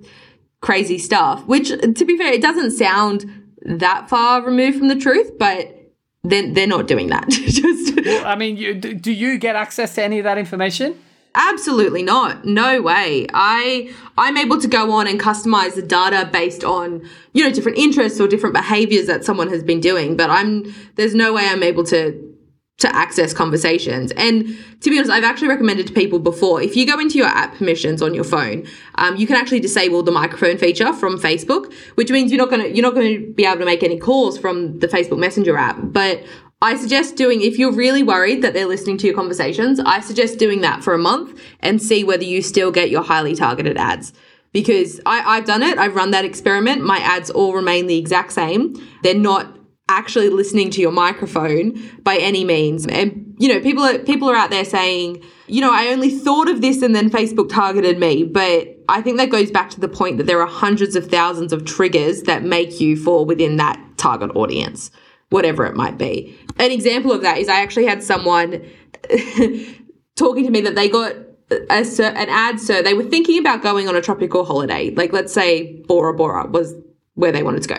crazy 0.61 0.99
stuff, 0.99 1.45
which 1.47 1.69
to 1.69 2.05
be 2.05 2.17
fair, 2.17 2.33
it 2.33 2.43
doesn't 2.43 2.73
sound 2.73 3.25
that 3.63 4.09
far 4.09 4.43
removed 4.43 4.79
from 4.79 4.89
the 4.89 4.97
truth, 4.97 5.39
but 5.39 5.77
then 6.23 6.55
they're 6.55 6.67
not 6.67 6.87
doing 6.87 7.09
that. 7.09 7.29
Just 7.31 7.97
Well, 8.05 8.27
I 8.27 8.37
mean, 8.37 8.57
you, 8.57 8.75
do 8.75 9.13
you 9.13 9.39
get 9.39 9.57
access 9.57 9.95
to 9.95 10.03
any 10.03 10.19
of 10.19 10.25
that 10.25 10.39
information? 10.39 10.99
Absolutely 11.35 12.03
not. 12.03 12.45
No 12.45 12.83
way. 12.83 13.27
I 13.33 13.93
I'm 14.19 14.37
able 14.37 14.61
to 14.61 14.67
go 14.67 14.91
on 14.91 15.07
and 15.07 15.21
customize 15.21 15.75
the 15.75 15.83
data 15.83 16.29
based 16.33 16.65
on, 16.65 17.09
you 17.33 17.45
know, 17.45 17.53
different 17.53 17.79
interests 17.79 18.21
or 18.21 18.27
different 18.27 18.55
behaviors 18.55 19.07
that 19.07 19.25
someone 19.25 19.49
has 19.49 19.63
been 19.63 19.81
doing, 19.81 20.17
but 20.17 20.29
I'm 20.29 20.75
there's 20.97 21.15
no 21.15 21.33
way 21.33 21.47
I'm 21.47 21.63
able 21.63 21.85
to 21.85 22.31
to 22.79 22.97
access 22.97 23.33
conversations. 23.33 24.11
And 24.13 24.57
to 24.81 24.91
be 24.91 24.97
honest, 24.97 25.13
I've 25.13 25.23
actually 25.23 25.49
recommended 25.49 25.87
to 25.87 25.93
people 25.93 26.19
before 26.19 26.63
if 26.63 26.75
you 26.75 26.87
go 26.87 26.99
into 26.99 27.19
your 27.19 27.29
app 27.29 27.55
permissions 27.55 28.03
on 28.03 28.13
your 28.13 28.25
phone, 28.25 28.67
um, 28.97 29.17
you 29.17 29.27
can 29.27 29.37
actually 29.37 29.61
disable 29.61 30.03
the 30.03 30.11
microphone 30.11 30.59
feature 30.59 30.93
from 30.93 31.19
Facebook, 31.19 31.73
which 31.95 32.11
means 32.11 32.33
you're 32.33 32.41
not 32.41 32.51
gonna 32.51 32.67
you're 32.67 32.83
not 32.83 32.95
going 32.95 33.21
to 33.21 33.33
be 33.35 33.45
able 33.45 33.59
to 33.59 33.65
make 33.65 33.85
any 33.85 33.99
calls 33.99 34.37
from 34.37 34.81
the 34.81 34.89
Facebook 34.89 35.19
Messenger 35.19 35.57
app. 35.57 35.77
But 35.81 36.25
I 36.63 36.77
suggest 36.77 37.17
doing 37.17 37.41
if 37.41 37.59
you're 37.59 37.73
really 37.73 38.03
worried 38.03 38.43
that 38.43 38.53
they're 38.53 38.67
listening 38.67 38.99
to 38.99 39.07
your 39.07 39.17
conversations, 39.17 39.81
I 39.81 40.01
suggest 40.01 40.39
doing 40.39 40.61
that 40.61 40.85
for 40.85 40.93
a 40.93 40.99
month 40.99 41.41
and 41.61 41.81
see 41.81 42.05
whether 42.05 42.25
you 42.25 42.43
still 42.43 42.71
get 42.71 42.91
your 42.91 43.03
highly 43.03 43.35
targeted 43.35 43.79
ads 43.79 44.13
because 44.53 45.01
I, 45.07 45.37
I've 45.37 45.47
done 45.47 45.63
it. 45.63 45.79
I've 45.79 45.95
run 45.95 46.11
that 46.11 46.25
experiment. 46.25 46.83
My 46.83 46.99
ads 46.99 47.31
all 47.31 47.55
remain 47.55 47.87
the 47.87 47.97
exact 47.97 48.33
same. 48.33 48.75
They're 49.03 49.15
not 49.15 49.57
actually 49.89 50.29
listening 50.29 50.71
to 50.71 50.81
your 50.81 50.93
microphone 50.93 51.81
by 52.03 52.17
any 52.17 52.45
means. 52.45 52.87
And 52.87 53.35
you 53.39 53.49
know, 53.49 53.61
people 53.61 53.83
are 53.83 53.99
people 53.99 54.29
are 54.31 54.37
out 54.37 54.51
there 54.51 54.65
saying, 54.65 55.25
you 55.47 55.61
know, 55.61 55.73
I 55.73 55.89
only 55.89 56.11
thought 56.11 56.49
of 56.49 56.61
this 56.61 56.83
and 56.83 56.95
then 56.95 57.11
Facebook 57.11 57.49
targeted 57.49 57.99
me. 57.99 58.23
But 58.25 58.77
I 58.89 59.03
think 59.03 59.17
that 59.17 59.31
goes 59.31 59.51
back 59.51 59.71
to 59.71 59.81
the 59.81 59.89
point 59.89 60.19
that 60.19 60.27
there 60.27 60.41
are 60.41 60.47
hundreds 60.47 60.95
of 60.95 61.09
thousands 61.09 61.53
of 61.53 61.65
triggers 61.65 62.23
that 62.23 62.43
make 62.43 62.81
you 62.81 62.97
fall 62.97 63.25
within 63.25 63.57
that 63.57 63.81
target 63.97 64.31
audience, 64.37 64.91
whatever 65.31 65.65
it 65.65 65.75
might 65.75 65.97
be. 65.97 66.37
An 66.59 66.71
example 66.71 67.13
of 67.13 67.23
that 67.23 67.39
is 67.39 67.49
I 67.49 67.61
actually 67.61 67.87
had 67.87 68.03
someone 68.03 68.65
talking 70.17 70.45
to 70.45 70.51
me 70.51 70.61
that 70.61 70.75
they 70.75 70.89
got 70.89 71.15
a, 71.51 71.85
an 72.01 72.29
ad 72.29 72.61
so 72.61 72.83
they 72.83 72.95
were 72.95 73.05
thinking 73.05 73.39
about 73.39 73.63
going 73.63 73.89
on 73.89 73.97
a 73.97 74.01
tropical 74.01 74.45
holiday. 74.45 74.91
Like 74.91 75.13
let's 75.13 75.33
say 75.33 75.83
bora 75.87 76.15
bora 76.15 76.47
was 76.47 76.75
where 77.15 77.33
they 77.33 77.43
wanted 77.43 77.63
to 77.63 77.69
go. 77.69 77.77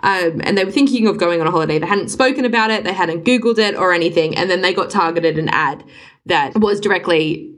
Um, 0.00 0.40
and 0.44 0.58
they 0.58 0.64
were 0.64 0.72
thinking 0.72 1.06
of 1.06 1.18
going 1.18 1.40
on 1.40 1.46
a 1.46 1.50
holiday. 1.50 1.78
They 1.78 1.86
hadn't 1.86 2.08
spoken 2.08 2.44
about 2.44 2.70
it. 2.70 2.84
They 2.84 2.92
hadn't 2.92 3.24
googled 3.24 3.58
it 3.58 3.74
or 3.76 3.92
anything. 3.92 4.36
And 4.36 4.50
then 4.50 4.60
they 4.60 4.74
got 4.74 4.90
targeted 4.90 5.38
an 5.38 5.48
ad 5.48 5.84
that 6.26 6.58
was 6.58 6.80
directly 6.80 7.54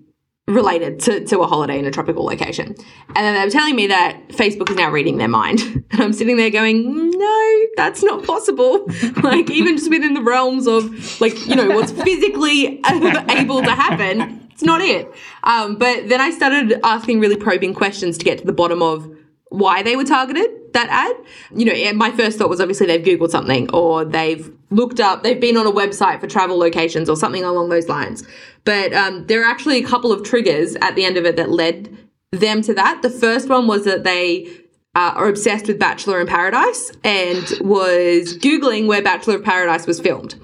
related 0.47 1.01
to, 1.01 1.25
to 1.25 1.41
a 1.41 1.47
holiday 1.47 1.79
in 1.79 1.87
a 1.87 1.91
tropical 1.91 2.25
location. 2.25 2.67
And 2.67 3.17
then 3.17 3.35
they 3.35 3.45
were 3.45 3.51
telling 3.51 3.75
me 3.75 3.87
that 3.87 4.29
Facebook 4.29 4.69
is 4.71 4.77
now 4.77 4.91
reading 4.91 5.17
their 5.19 5.29
mind. 5.29 5.61
And 5.95 6.03
I'm 6.03 6.13
sitting 6.13 6.37
there 6.37 6.51
going, 6.51 7.11
no, 7.11 7.59
that's 7.77 8.03
not 8.03 8.25
possible. 8.25 8.85
like, 9.23 9.49
even 9.49 9.77
just 9.77 9.89
within 9.89 10.15
the 10.15 10.23
realms 10.23 10.67
of, 10.67 11.21
like, 11.21 11.47
you 11.47 11.55
know, 11.55 11.69
what's 11.69 11.93
physically 11.93 12.81
able 13.31 13.63
to 13.63 13.71
happen, 13.71 14.49
it's 14.51 14.65
not 14.65 14.81
it. 14.81 15.09
Um, 15.45 15.77
but 15.77 16.09
then 16.09 16.21
I 16.21 16.31
started 16.31 16.81
asking 16.83 17.21
really 17.21 17.37
probing 17.37 17.75
questions 17.75 18.19
to 18.19 18.25
get 18.25 18.39
to 18.39 18.45
the 18.45 18.53
bottom 18.53 18.83
of 18.83 19.09
why 19.51 19.85
they 19.85 19.95
were 19.95 20.05
targeted 20.05 20.51
that 20.75 20.89
ad. 20.91 21.17
You 21.57 21.65
know, 21.65 21.93
my 21.95 22.11
first 22.11 22.39
thought 22.39 22.51
was 22.51 22.61
obviously 22.61 22.87
they've 22.87 23.05
Googled 23.05 23.31
something 23.31 23.71
or 23.73 24.05
they've 24.05 24.53
looked 24.71 25.01
up, 25.01 25.23
they've 25.23 25.41
been 25.41 25.57
on 25.57 25.67
a 25.67 25.73
website 25.73 26.21
for 26.21 26.27
travel 26.27 26.59
locations 26.59 27.09
or 27.09 27.17
something 27.17 27.43
along 27.43 27.71
those 27.71 27.89
lines. 27.89 28.25
But 28.65 28.93
um, 28.93 29.27
there 29.27 29.43
are 29.43 29.51
actually 29.51 29.83
a 29.83 29.87
couple 29.87 30.13
of 30.13 30.23
triggers 30.23 30.77
at 30.77 30.95
the 30.95 31.05
end 31.05 31.17
of 31.17 31.25
it 31.25 31.37
that 31.37 31.51
led 31.51 31.97
them 32.33 32.63
to 32.63 32.75
that. 32.75 33.03
The 33.03 33.11
first 33.11 33.49
one 33.49 33.67
was 33.67 33.85
that 33.85 34.05
they 34.05 34.47
uh, 34.95 35.13
are 35.17 35.29
obsessed 35.29 35.67
with 35.67 35.79
Bachelor 35.79 36.21
in 36.21 36.27
Paradise 36.27 36.93
and 37.03 37.43
was 37.61 38.39
Googling 38.39 38.87
where 38.87 39.03
Bachelor 39.03 39.37
of 39.37 39.45
Paradise 39.45 39.87
was 39.87 40.01
filmed. 40.01 40.35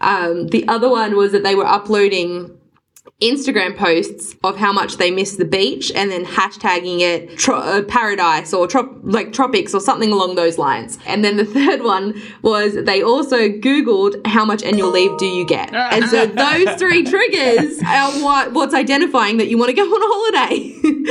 Um, 0.00 0.48
the 0.48 0.66
other 0.68 0.88
one 0.88 1.16
was 1.16 1.32
that 1.32 1.42
they 1.42 1.54
were 1.54 1.66
uploading 1.66 2.57
Instagram 3.20 3.76
posts 3.76 4.36
of 4.44 4.56
how 4.56 4.72
much 4.72 4.96
they 4.98 5.10
miss 5.10 5.34
the 5.34 5.44
beach 5.44 5.90
and 5.92 6.08
then 6.08 6.24
hashtagging 6.24 7.00
it 7.00 7.36
tro- 7.36 7.56
uh, 7.56 7.82
paradise 7.82 8.54
or 8.54 8.68
trop- 8.68 8.96
like 9.02 9.32
tropics 9.32 9.74
or 9.74 9.80
something 9.80 10.12
along 10.12 10.36
those 10.36 10.56
lines. 10.56 11.00
And 11.04 11.24
then 11.24 11.36
the 11.36 11.44
third 11.58 11.82
one 11.82 12.20
was 12.42 12.74
they 12.74 13.02
also 13.02 13.48
Googled 13.48 14.24
how 14.24 14.44
much 14.44 14.62
annual 14.62 14.90
leave 14.90 15.18
do 15.18 15.26
you 15.26 15.44
get. 15.44 15.74
And 15.98 16.08
so 16.08 16.26
those 16.26 16.76
three 16.76 17.02
triggers 17.02 17.80
are 17.82 18.12
what, 18.22 18.52
what's 18.52 18.74
identifying 18.74 19.38
that 19.38 19.48
you 19.48 19.58
want 19.58 19.70
to 19.70 19.74
go 19.74 19.82
on 19.82 20.02
a 20.02 20.06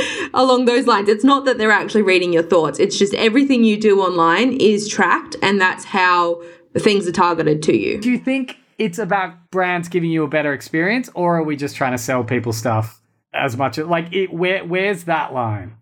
holiday 0.00 0.30
along 0.32 0.64
those 0.64 0.86
lines. 0.86 1.10
It's 1.10 1.24
not 1.24 1.44
that 1.44 1.58
they're 1.58 1.70
actually 1.72 2.02
reading 2.02 2.32
your 2.32 2.44
thoughts. 2.44 2.78
It's 2.78 2.96
just 2.96 3.12
everything 3.14 3.64
you 3.64 3.78
do 3.78 4.00
online 4.00 4.52
is 4.54 4.88
tracked 4.88 5.36
and 5.42 5.60
that's 5.60 5.84
how 5.84 6.42
things 6.78 7.06
are 7.06 7.12
targeted 7.12 7.62
to 7.64 7.76
you. 7.76 8.00
Do 8.00 8.10
you 8.10 8.18
think 8.18 8.56
it's 8.78 8.98
about 8.98 9.50
brands 9.50 9.88
giving 9.88 10.10
you 10.10 10.22
a 10.22 10.28
better 10.28 10.52
experience, 10.52 11.10
or 11.14 11.38
are 11.38 11.42
we 11.42 11.56
just 11.56 11.76
trying 11.76 11.92
to 11.92 11.98
sell 11.98 12.24
people 12.24 12.52
stuff 12.52 13.02
as 13.34 13.56
much 13.56 13.78
as 13.78 13.86
like 13.86 14.12
it? 14.12 14.32
Where 14.32 14.64
where's 14.64 15.04
that 15.04 15.34
line? 15.34 15.76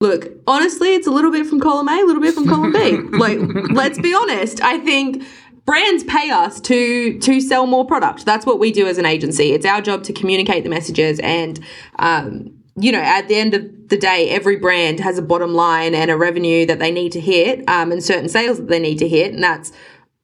Look, 0.00 0.28
honestly, 0.46 0.94
it's 0.94 1.06
a 1.06 1.10
little 1.10 1.32
bit 1.32 1.46
from 1.46 1.58
column 1.58 1.88
A, 1.88 2.00
a 2.00 2.04
little 2.04 2.22
bit 2.22 2.34
from 2.34 2.46
column 2.46 2.72
B. 2.72 2.96
like, 3.18 3.38
let's 3.70 3.98
be 3.98 4.14
honest. 4.14 4.62
I 4.62 4.78
think 4.78 5.24
brands 5.64 6.04
pay 6.04 6.30
us 6.30 6.60
to 6.62 7.18
to 7.18 7.40
sell 7.40 7.66
more 7.66 7.84
product. 7.84 8.24
That's 8.24 8.46
what 8.46 8.58
we 8.58 8.70
do 8.72 8.86
as 8.86 8.98
an 8.98 9.06
agency. 9.06 9.52
It's 9.52 9.66
our 9.66 9.82
job 9.82 10.04
to 10.04 10.12
communicate 10.12 10.64
the 10.64 10.70
messages, 10.70 11.18
and 11.20 11.58
um, 11.98 12.52
you 12.78 12.92
know, 12.92 13.00
at 13.00 13.28
the 13.28 13.36
end 13.36 13.54
of 13.54 13.88
the 13.88 13.96
day, 13.96 14.28
every 14.30 14.56
brand 14.56 15.00
has 15.00 15.18
a 15.18 15.22
bottom 15.22 15.54
line 15.54 15.94
and 15.94 16.10
a 16.10 16.16
revenue 16.16 16.66
that 16.66 16.78
they 16.78 16.90
need 16.92 17.12
to 17.12 17.20
hit, 17.20 17.68
um, 17.68 17.90
and 17.90 18.04
certain 18.04 18.28
sales 18.28 18.58
that 18.58 18.68
they 18.68 18.78
need 18.78 18.98
to 18.98 19.08
hit, 19.08 19.32
and 19.32 19.42
that's 19.42 19.72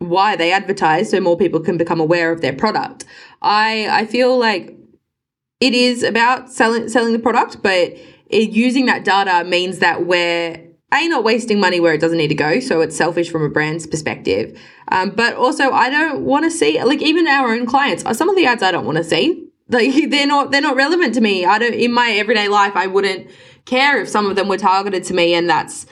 why 0.02 0.36
they 0.36 0.52
advertise 0.52 1.10
so 1.10 1.20
more 1.20 1.36
people 1.36 1.60
can 1.60 1.76
become 1.76 2.00
aware 2.00 2.32
of 2.32 2.40
their 2.40 2.52
product. 2.52 3.04
I 3.40 3.88
I 3.90 4.06
feel 4.06 4.38
like 4.38 4.76
it 5.60 5.74
is 5.74 6.02
about 6.02 6.50
selling 6.50 6.88
selling 6.88 7.12
the 7.12 7.18
product, 7.18 7.62
but 7.62 7.96
it, 8.26 8.50
using 8.50 8.86
that 8.86 9.04
data 9.04 9.44
means 9.48 9.78
that 9.78 10.06
we're 10.06 10.60
a 10.92 11.08
not 11.08 11.24
wasting 11.24 11.58
money 11.58 11.80
where 11.80 11.94
it 11.94 12.00
doesn't 12.00 12.18
need 12.18 12.28
to 12.28 12.34
go, 12.34 12.60
so 12.60 12.80
it's 12.80 12.96
selfish 12.96 13.30
from 13.30 13.42
a 13.42 13.48
brand's 13.48 13.86
perspective. 13.86 14.60
Um, 14.88 15.10
but 15.10 15.34
also, 15.34 15.70
I 15.70 15.88
don't 15.88 16.22
want 16.24 16.44
to 16.44 16.50
see 16.50 16.82
like 16.82 17.00
even 17.00 17.26
our 17.26 17.52
own 17.52 17.66
clients. 17.66 18.04
Some 18.16 18.28
of 18.28 18.36
the 18.36 18.46
ads 18.46 18.62
I 18.62 18.70
don't 18.70 18.84
want 18.84 18.98
to 18.98 19.04
see. 19.04 19.48
Like 19.68 19.92
they're 20.10 20.26
not 20.26 20.50
they're 20.50 20.60
not 20.60 20.76
relevant 20.76 21.14
to 21.14 21.20
me. 21.20 21.44
I 21.44 21.58
don't 21.58 21.74
in 21.74 21.92
my 21.92 22.10
everyday 22.12 22.48
life. 22.48 22.72
I 22.74 22.86
wouldn't 22.86 23.30
care 23.64 24.00
if 24.02 24.08
some 24.08 24.26
of 24.26 24.36
them 24.36 24.48
were 24.48 24.58
targeted 24.58 25.04
to 25.04 25.14
me, 25.14 25.34
and 25.34 25.48
that's 25.48 25.86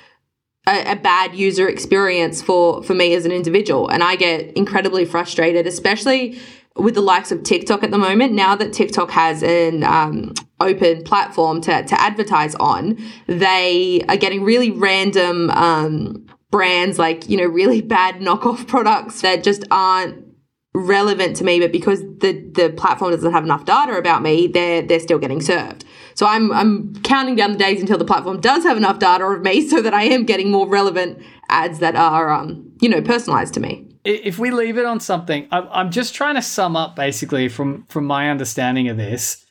a, 0.70 0.92
a, 0.92 0.96
bad 0.96 1.34
user 1.34 1.68
experience 1.68 2.40
for 2.40 2.82
for 2.82 2.94
me 2.94 3.14
as 3.14 3.24
an 3.24 3.32
individual. 3.32 3.88
And 3.88 4.02
i 4.02 4.16
get 4.16 4.52
incredibly 4.56 5.04
frustrated 5.04 5.66
especially 5.66 6.38
with 6.76 6.94
the 6.94 7.00
likes 7.00 7.32
of 7.32 7.42
tiktok 7.42 7.82
at 7.82 7.90
the 7.90 7.98
moment. 7.98 8.32
Now 8.32 8.54
that 8.56 8.72
tiktok 8.72 9.10
has 9.10 9.42
an 9.42 9.84
um, 9.84 10.34
open 10.60 11.02
platform 11.04 11.60
to, 11.62 11.82
to 11.82 12.00
advertise 12.00 12.54
on 12.56 12.98
they 13.26 14.02
are 14.08 14.16
getting 14.16 14.44
really 14.44 14.70
random 14.70 15.50
um, 15.50 16.26
brands 16.50 16.98
like 16.98 17.28
you 17.28 17.36
know 17.36 17.46
really 17.46 17.80
bad 17.98 18.16
knockoff 18.16 18.66
products 18.66 19.22
that 19.22 19.42
just 19.42 19.64
aren't 19.70 20.26
relevant 20.72 21.34
to 21.36 21.44
me. 21.44 21.58
But 21.58 21.72
because 21.72 22.00
the 22.00 22.32
the 22.54 22.72
platform 22.76 23.10
doesn't 23.10 23.32
have 23.32 23.44
enough 23.44 23.64
data 23.64 23.96
about 23.96 24.22
me 24.22 24.46
they're 24.46 24.82
they're 24.82 25.00
still 25.00 25.18
getting 25.18 25.40
served 25.40 25.84
so 26.20 26.26
I'm 26.26 26.52
I'm 26.52 26.94
counting 26.96 27.34
down 27.34 27.52
the 27.52 27.58
days 27.58 27.80
until 27.80 27.96
the 27.96 28.04
platform 28.04 28.42
does 28.42 28.62
have 28.64 28.76
enough 28.76 28.98
data 28.98 29.24
of 29.24 29.40
me 29.40 29.66
so 29.70 29.80
that 29.80 29.94
I 29.94 30.02
am 30.02 30.24
getting 30.24 30.50
more 30.50 30.68
relevant 30.68 31.18
ads 31.48 31.78
that 31.78 31.96
are 31.96 32.28
um, 32.28 32.70
you 32.82 32.90
know 32.90 33.00
personalized 33.00 33.54
to 33.54 33.60
me. 33.60 33.86
If 34.04 34.38
we 34.38 34.50
leave 34.50 34.76
it 34.76 34.84
on 34.84 35.00
something, 35.00 35.48
I'm 35.50 35.90
just 35.90 36.14
trying 36.14 36.34
to 36.34 36.42
sum 36.42 36.76
up 36.76 36.94
basically 36.94 37.48
from 37.48 37.86
from 37.86 38.04
my 38.04 38.28
understanding 38.28 38.88
of 38.88 38.98
this. 38.98 39.46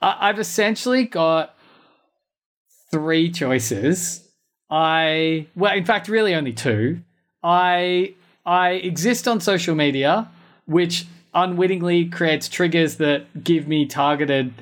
I've 0.00 0.38
essentially 0.38 1.06
got 1.06 1.56
three 2.92 3.28
choices. 3.32 4.24
I 4.70 5.48
well, 5.56 5.76
in 5.76 5.84
fact, 5.84 6.06
really 6.06 6.36
only 6.36 6.52
two. 6.52 7.02
I 7.42 8.14
I 8.46 8.74
exist 8.74 9.26
on 9.26 9.40
social 9.40 9.74
media, 9.74 10.30
which 10.66 11.04
unwittingly 11.34 12.10
creates 12.10 12.48
triggers 12.48 12.98
that 12.98 13.42
give 13.42 13.66
me 13.66 13.86
targeted 13.86 14.54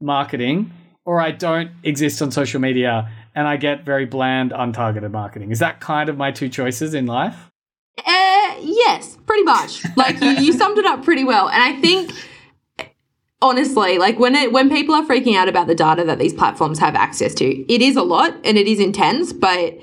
marketing, 0.00 0.72
or 1.08 1.22
I 1.22 1.30
don't 1.30 1.70
exist 1.84 2.20
on 2.20 2.30
social 2.30 2.60
media 2.60 3.10
and 3.34 3.48
I 3.48 3.56
get 3.56 3.82
very 3.82 4.04
bland, 4.04 4.50
untargeted 4.50 5.10
marketing. 5.10 5.50
Is 5.50 5.58
that 5.60 5.80
kind 5.80 6.10
of 6.10 6.18
my 6.18 6.30
two 6.30 6.50
choices 6.50 6.92
in 6.92 7.06
life? 7.06 7.50
Uh, 7.96 8.56
yes, 8.60 9.16
pretty 9.24 9.42
much. 9.42 9.82
Like 9.96 10.20
you, 10.20 10.28
you 10.32 10.52
summed 10.52 10.76
it 10.76 10.84
up 10.84 11.02
pretty 11.02 11.24
well. 11.24 11.48
And 11.48 11.62
I 11.62 11.80
think 11.80 12.12
honestly, 13.40 13.96
like 13.96 14.18
when 14.18 14.34
it 14.34 14.52
when 14.52 14.68
people 14.68 14.94
are 14.94 15.02
freaking 15.02 15.34
out 15.34 15.48
about 15.48 15.66
the 15.66 15.74
data 15.74 16.04
that 16.04 16.18
these 16.18 16.34
platforms 16.34 16.78
have 16.78 16.94
access 16.94 17.32
to, 17.36 17.72
it 17.72 17.80
is 17.80 17.96
a 17.96 18.02
lot 18.02 18.34
and 18.44 18.58
it 18.58 18.66
is 18.68 18.78
intense, 18.78 19.32
but 19.32 19.78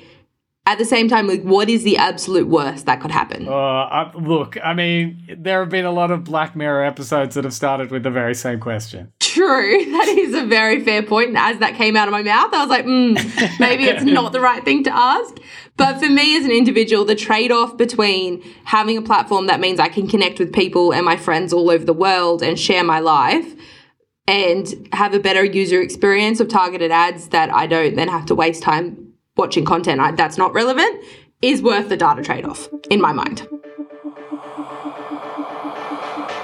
at 0.68 0.78
the 0.78 0.86
same 0.86 1.10
time, 1.10 1.28
like 1.28 1.42
what 1.42 1.70
is 1.72 1.84
the 1.84 1.98
absolute 1.98 2.48
worst 2.48 2.86
that 2.86 3.02
could 3.02 3.12
happen? 3.12 3.48
Uh, 3.48 3.52
I, 3.52 4.12
look, 4.14 4.58
I 4.64 4.76
mean, 4.76 5.38
there 5.40 5.62
have 5.62 5.70
been 5.70 5.86
a 5.86 5.92
lot 5.92 6.12
of 6.12 6.24
Black 6.24 6.56
Mirror 6.56 6.84
episodes 6.84 7.34
that 7.34 7.46
have 7.46 7.54
started 7.54 7.90
with 7.90 8.04
the 8.04 8.12
very 8.12 8.36
same 8.36 8.60
question. 8.60 9.12
True, 9.36 9.86
that 9.92 10.08
is 10.08 10.34
a 10.34 10.46
very 10.46 10.82
fair 10.82 11.04
point. 11.04 11.30
And 11.30 11.38
as 11.38 11.60
that 11.60 11.76
came 11.76 11.98
out 11.98 12.08
of 12.08 12.14
my 12.14 12.24
mouth, 12.24 12.54
I 12.54 12.62
was 12.62 12.70
like, 12.70 12.86
mm, 12.86 13.60
maybe 13.60 13.84
it's 13.84 14.06
not 14.06 14.32
the 14.32 14.40
right 14.40 14.64
thing 14.64 14.86
to 14.86 14.96
ask. 14.96 15.38
But 15.76 16.00
for 16.00 16.08
me 16.08 16.38
as 16.38 16.46
an 16.46 16.52
individual, 16.52 17.04
the 17.04 17.16
trade 17.16 17.52
off 17.52 17.76
between 17.76 18.42
having 18.64 18.98
a 18.98 19.02
platform 19.02 19.48
that 19.48 19.60
means 19.60 19.78
I 19.78 19.90
can 19.90 20.08
connect 20.08 20.40
with 20.40 20.54
people 20.54 20.94
and 20.94 21.04
my 21.04 21.18
friends 21.18 21.52
all 21.52 21.70
over 21.70 21.84
the 21.84 21.94
world 21.94 22.42
and 22.42 22.58
share 22.58 22.84
my 22.86 23.00
life 23.00 23.54
and 24.26 24.88
have 24.94 25.14
a 25.14 25.20
better 25.20 25.44
user 25.44 25.82
experience 25.82 26.40
of 26.40 26.48
targeted 26.48 26.92
ads 26.92 27.28
that 27.30 27.54
I 27.54 27.68
don't 27.68 27.96
then 27.96 28.08
have 28.08 28.26
to 28.28 28.36
waste 28.36 28.64
time 28.64 29.14
watching 29.36 29.66
content 29.66 30.16
that's 30.16 30.38
not 30.38 30.54
relevant 30.54 31.04
is 31.42 31.62
worth 31.62 31.90
the 31.90 31.98
data 31.98 32.24
trade 32.24 32.46
off, 32.46 32.70
in 32.90 33.02
my 33.02 33.12
mind. 33.12 33.46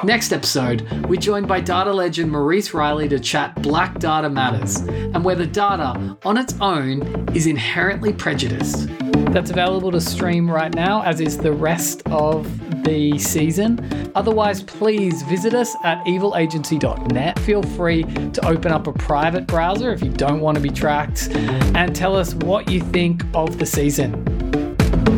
Next 0.03 0.33
episode, 0.33 0.89
we're 1.07 1.19
joined 1.19 1.47
by 1.47 1.61
data 1.61 1.93
legend 1.93 2.31
Maurice 2.31 2.73
Riley 2.73 3.07
to 3.09 3.19
chat 3.19 3.61
Black 3.61 3.99
Data 3.99 4.31
Matters 4.31 4.77
and 4.77 5.23
whether 5.23 5.45
data 5.45 6.17
on 6.25 6.37
its 6.37 6.55
own 6.59 7.29
is 7.35 7.45
inherently 7.45 8.11
prejudiced. 8.11 8.87
That's 9.31 9.51
available 9.51 9.91
to 9.91 10.01
stream 10.01 10.49
right 10.49 10.73
now, 10.73 11.03
as 11.03 11.21
is 11.21 11.37
the 11.37 11.53
rest 11.53 12.01
of 12.07 12.49
the 12.83 13.19
season. 13.19 14.11
Otherwise, 14.15 14.63
please 14.63 15.21
visit 15.21 15.53
us 15.53 15.75
at 15.83 16.03
evilagency.net. 16.05 17.37
Feel 17.39 17.61
free 17.61 18.03
to 18.03 18.47
open 18.47 18.71
up 18.71 18.87
a 18.87 18.93
private 18.93 19.45
browser 19.45 19.93
if 19.93 20.01
you 20.01 20.09
don't 20.09 20.39
want 20.39 20.55
to 20.55 20.61
be 20.61 20.71
tracked 20.71 21.29
and 21.29 21.95
tell 21.95 22.15
us 22.15 22.33
what 22.33 22.71
you 22.71 22.81
think 22.81 23.23
of 23.35 23.59
the 23.59 23.67
season. 23.67 24.25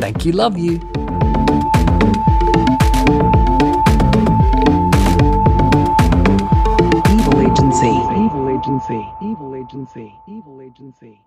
Thank 0.01 0.25
you, 0.25 0.33
love 0.33 0.57
you. 0.57 0.92
Agency. 7.83 8.15
Evil 8.17 8.49
Agency. 8.49 9.15
Evil 9.19 9.55
Agency. 9.55 10.21
Evil 10.27 10.61
Agency. 10.61 11.25